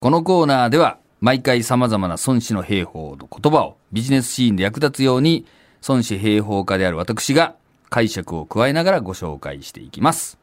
[0.00, 5.44] このコーナーでは毎回様々な孫子の兵法の言葉をビジネスシーンで役立つように
[5.88, 7.56] 孫子兵法家である私が
[7.90, 10.38] 解釈を加えながらご紹介していきます。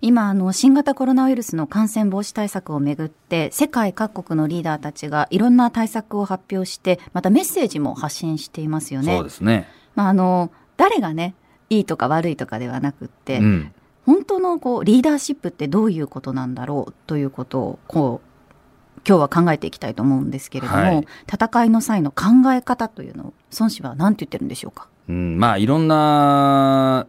[0.00, 9.14] 今あの新型コロナウイルスの感染防止対策をめぐって世界各国のリーダーたちがいろんな対策を発表してまたメッセージも発信していますよね。
[9.14, 9.68] そうですね。
[9.94, 11.36] まあ、あの誰がね
[11.70, 13.72] いいとか悪いとかではなくって、うん。
[14.06, 18.31] 本当のこうリーダーシップってどういうことなんだろうということをこう
[19.06, 24.88] 今日は考えていきたいと思うんですけれども、はい戦いの際の考え方というのを孫子は何て言ってるんでしょうか？
[25.08, 27.06] うん、まあいろんな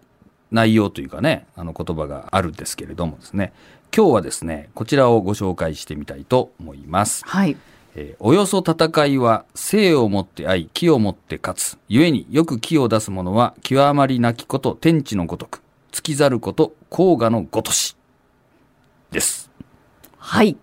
[0.51, 3.53] 内容というかね、あの言葉があるんですけれどもですね、
[3.95, 7.23] 今日はですね、こちらをご紹介してみたいと思います。
[7.25, 7.57] はい
[7.95, 11.77] えーおよそ戦いは生をもって愛、気をもって勝つ。
[11.89, 15.61] 故によく気を出す者は極まりなきこと天地のごとく。
[15.91, 17.95] 月ざること黄河のごとし。
[19.11, 19.51] です。
[20.17, 20.57] はい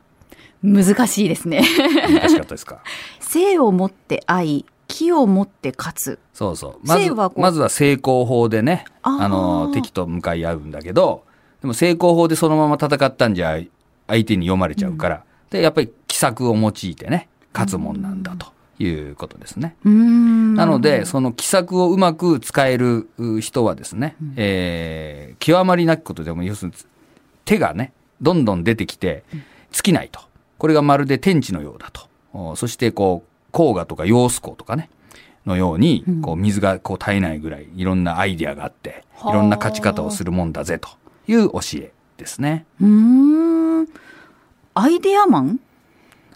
[0.62, 1.62] 難しいですね。
[2.08, 2.80] 難しかったですか？
[3.20, 6.18] 生をもって愛気をもって勝つ。
[6.34, 6.86] そうそう。
[6.86, 11.22] まず生はまずは成功法でね、あの、敵と向かい合うんだけど、
[11.60, 13.58] でも成功法でそのまま戦ったんじゃ
[14.08, 18.46] 相手に読まれちゃうから、で、やっぱり奇策を用いてね、勝つもんなんだと
[18.82, 19.76] いうことですね。
[19.84, 26.76] なので、その奇策をうまく使えるう人はですね、えー極まりなきことでも、要するに
[27.44, 29.24] 手がね、どんどん出てきて、
[29.72, 30.20] 尽きないと。
[30.60, 32.02] これがまるで天地のようだと。
[32.32, 34.88] おそして、こう、黄河とか揚子江とかね、
[35.44, 40.88] のように、こう、水がこう絶えないぐらい、いろんなアイデアがあって、いろんな勝ち方をするもんだぜ、と
[41.26, 42.66] いう教えですね。
[42.80, 42.86] うー
[43.82, 43.88] ん
[44.74, 45.60] アイデアマン？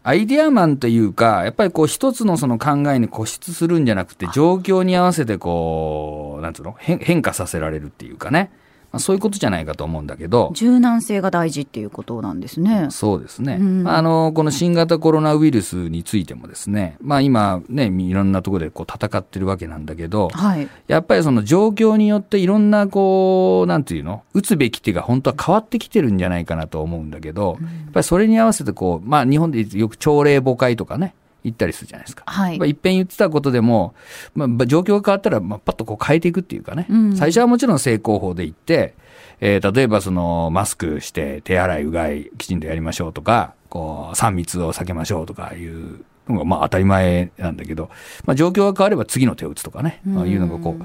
[0.03, 6.75] アイデアマンというか、やっぱりこう一つのその考えに固執するんじゃなくて、状況に合わせてこう、なんつうの？
[6.79, 8.51] 変変化させられるっていうかね。
[8.95, 12.87] まあ、そういうことじゃないかと思うんだけど、柔軟性が大事っていうことなんですね。
[12.91, 13.59] そうですね。
[13.61, 13.83] うん。
[13.83, 20.69] まああの、この新型コロナウイルスについてもですね、まあ今ね、いろんなところでこう戦ってるわけなんだけど、はい。
[20.87, 24.23] やっぱりその状況によっていろんなこう、なんていうの？
[24.33, 31.15] 打つべき手が本当は変わってきてるんじゃないかなと思うんだけど、やっぱりそれに合わせてこう、まあ日本でよく朝令暮改とかね、
[31.45, 32.25] 言ったりするじゃないですか。
[32.27, 32.59] はい。
[32.59, 33.95] まあ、いっぺん言ってたことでも、
[34.35, 37.17] まあ、状況が変わったら、まあ、パッとこう変えていくっていうかね、うん。
[37.17, 38.95] 最初はもちろん成功法で言って、
[39.41, 47.91] えー例えばそのマスクして手洗いうがいきちんとやりましょうとか、こう3密を避けましょうとかいうのがまあ当たり前なんだけど、
[48.25, 50.85] まあ、状況が変われば次の手を打つとかね、まあ、いうのがこう、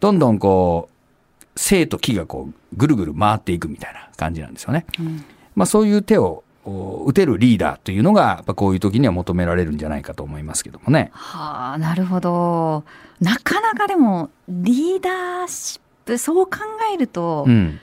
[0.00, 4.84] どんどんこう、生と気がこうぐるぐる回っていくみたいな感じなんですよね。
[5.54, 11.10] まあ、そういう手をお打てるリーダーというのが、やっぱこういう時には求められるんじゃないかと思いますけどもね。
[11.12, 12.84] はあなるほど
[13.20, 16.58] なかなかでもリーダーシップそう考
[16.92, 17.80] えると、うん。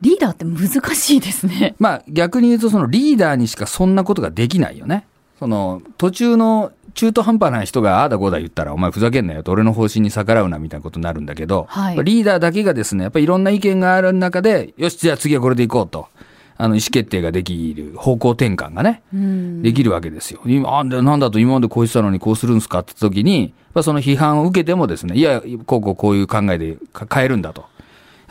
[0.00, 5.06] リーダーって難しいですねまあ逆に言うとそのリーダーにしかそんなことができないよね。
[5.38, 16.08] その途中の中途半端な人がああだこうだ言ったらお前ふざけんなよと俺の方針に逆らうなみたいなことになるんだけど、はいリーダーだけがですね、やっぱりいろんな意見がある中で、よし、じゃあ次はこれでいこうと。
[16.56, 19.62] あの意思決定ができる方向転換がね、うん。
[19.62, 20.40] できるわけですよ。
[20.46, 27.62] 今、あなんだと今までこうしてたのにこうするんですかって時に、やっぱその批判を受けてもですね、いや、こうこうこういう考えでか変えるんだと。
[27.62, 27.68] やっ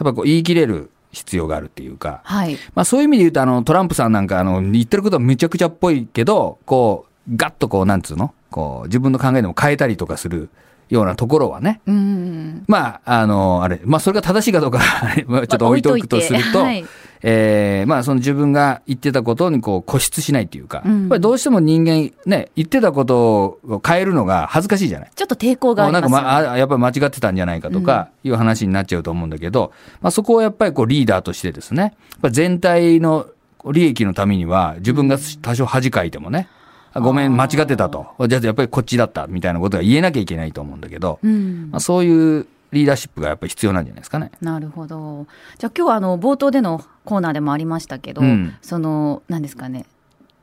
[0.05, 2.57] ぱこう言い切れる必要があるっていうか、はい。
[2.73, 8.33] まあそういう意味で言うと、あの、トランプさんなんか、あの、言ってることはむちゃくちゃっぽいけど、こう、ガッとこう、なんつうの？
[8.49, 10.49] こう、自分の考えでも変えたりとかする
[10.89, 12.63] ようなところはね、うん。
[12.67, 14.79] まあ、あの、あれ、まあそれが正しいかどうか
[15.27, 16.85] まあ ちょっと置いとくとすると、まあはい
[17.23, 25.11] えーまあその自分が言ってたことにこう固執しないっていうか、うんやっぱりどうしても人間ね、言ってたことを変えるのが恥ずかしいじゃない？
[25.15, 29.71] ちょっと抵抗がありなんか、ますよ、ねまあ、あやっぱり間違ってたんじゃないかとかいう話になっちゃうと思うんだけど、
[30.01, 33.27] まあそこをやっぱりこうリーダーとしてですね、やっぱり全体の
[33.71, 36.49] 利益のためには自分が多少恥かいてもね、
[36.93, 38.07] あごめん、間違ってたと。
[38.27, 44.31] じゃあやっぱりこっちだったみたいなことが言えなきゃいけないと思うんだけど、うんまあ、そういうリーダーシップがやっぱり必要なんじゃないですかね。
[44.41, 45.27] なるほど。
[45.57, 48.55] じゃあ今日はあの冒頭でのコーナーでもありましたけど、うん。
[48.61, 49.85] その何ですかね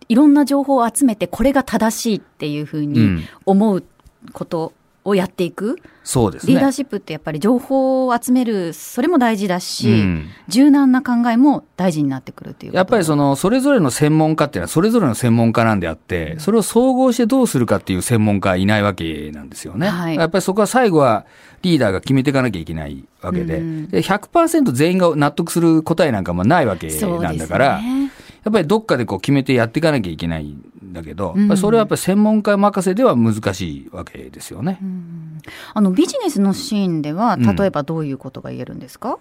[0.08, 3.24] いろんな情報を集めてこれが正しいっていうふうにうん。
[3.46, 3.84] 思う
[4.32, 4.72] こと
[5.08, 6.54] をやっていく、そうですね。
[6.54, 10.28] リーダーシップってやっぱり情報を集めるそれも大事だし、うん。
[10.48, 19.88] 柔軟な考えも大事になってくるっていうやっぱりその、それぞれの専門家っていうのは、それぞれの専門家なんであって、それを総合してどうするかっていう専門家はいないわけなんですよね。
[19.88, 20.16] はい。
[20.16, 21.26] やっぱりそこは最後は
[21.62, 23.88] リーダーが決めていかなきゃいけないわけで、うん。
[23.88, 28.10] で100%全員が納得する答えなんかもないわけなんだから、ね。
[28.44, 30.44] やっぱりどっかでこう決めてやっていかなきゃいけない。
[30.46, 30.67] ん
[30.98, 34.80] だけど、うんそれはやっぱり専門家任せでは難しいわけですよね。
[35.74, 39.18] あのビジネスのシーンではうん例えばどういうことが言えるんですか、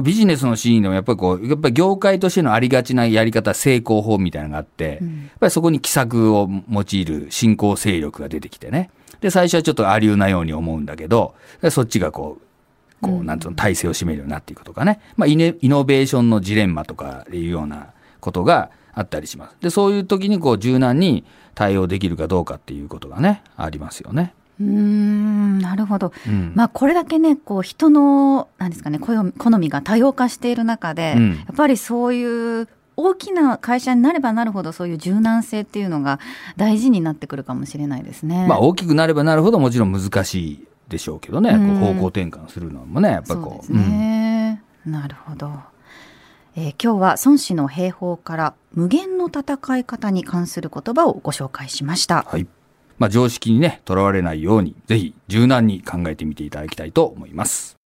[0.00, 8.90] ビジネスのシーンでもやっぱりこう、やっぱり業界としてのありがちなやり方、成功法みたいなのがあって、やっぱりそこに奇策を用いる新興勢力が出てきてね。
[9.20, 15.00] で、最初はちょっとありうなように思うんだけど、でそっちがこう、こう、なんつうの、体制を占めるようになっていくとかね。
[15.16, 17.88] まあ、イネイノベーションのジレンマとかいうような
[18.22, 19.56] ことがあったりします。
[19.60, 21.24] で、そういう時にこう、柔軟に
[21.54, 24.32] 対応できるかどうかっていうことがね、ありますよね。
[24.60, 36.20] うーんなるほど、うんまあこれだけねこう人のなんですかね好み好みが多様化している中で、うんやっぱりそういう大きな会社になればなるほどそういう柔軟性っていうのが
[36.56, 38.46] 大事になってくるかもしれないですね。
[38.46, 43.66] まあ、大きくなればなるほどもちろん難しいでしょうけどね、うんこう方向転換するのもね、やっぱりこう。
[43.66, 45.50] そうね、なるほど、
[46.54, 52.26] えー今日は孫子の兵法から無限の戦い方に関する言葉をご紹介しました。
[52.28, 52.46] はい。
[52.98, 57.78] まあ、常識にね、とらわれないように、ぜひ柔軟に考えてみていただきたいと思います。